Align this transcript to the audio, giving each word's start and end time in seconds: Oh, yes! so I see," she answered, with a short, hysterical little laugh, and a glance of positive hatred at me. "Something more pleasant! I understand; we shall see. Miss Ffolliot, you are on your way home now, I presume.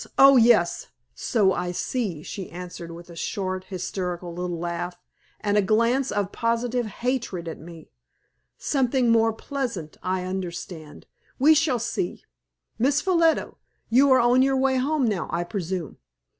Oh, 0.17 0.35
yes! 0.35 0.87
so 1.13 1.53
I 1.53 1.71
see," 1.71 2.23
she 2.23 2.49
answered, 2.49 2.91
with 2.91 3.11
a 3.11 3.15
short, 3.15 3.65
hysterical 3.65 4.33
little 4.33 4.57
laugh, 4.57 4.97
and 5.39 5.57
a 5.57 5.61
glance 5.61 6.11
of 6.11 6.31
positive 6.31 6.87
hatred 6.87 7.47
at 7.47 7.59
me. 7.59 7.91
"Something 8.57 9.11
more 9.11 9.31
pleasant! 9.31 9.97
I 10.01 10.23
understand; 10.23 11.05
we 11.37 11.53
shall 11.53 11.77
see. 11.77 12.23
Miss 12.79 12.99
Ffolliot, 12.99 13.53
you 13.91 14.09
are 14.11 14.19
on 14.19 14.41
your 14.41 14.57
way 14.57 14.77
home 14.77 15.05
now, 15.05 15.29
I 15.31 15.43
presume. 15.43 15.97